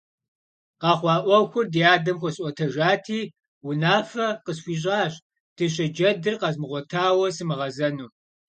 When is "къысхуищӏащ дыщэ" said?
4.45-5.85